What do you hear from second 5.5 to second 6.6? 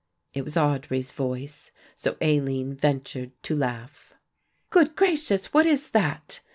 what is that?"